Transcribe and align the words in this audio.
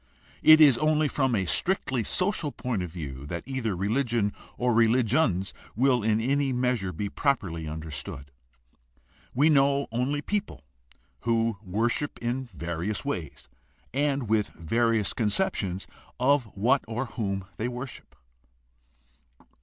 It 0.41 0.59
is 0.59 0.79
only 0.79 1.07
from 1.07 1.35
a 1.35 1.45
strictly 1.45 2.03
social 2.03 2.51
point 2.51 2.81
of 2.81 2.89
view 2.89 3.27
that 3.27 3.43
either 3.45 3.75
religion 3.75 4.33
or 4.57 4.73
religions 4.73 5.53
will 5.75 6.01
in 6.01 6.19
any 6.19 6.51
measure 6.51 6.91
be 6.91 7.07
properly 7.07 7.67
understood. 7.67 8.31
We 9.35 9.47
know 9.51 9.85
only 9.91 10.23
people 10.23 10.63
who 11.19 11.59
worship 11.61 12.17
in 12.17 12.49
various 12.51 13.05
ways 13.05 13.47
and 13.93 14.27
with 14.27 14.47
various 14.47 15.13
conceptions 15.13 15.85
of 16.19 16.45
what 16.55 16.83
or 16.87 17.05
whom 17.05 17.45
they 17.57 17.67
worship. 17.67 18.15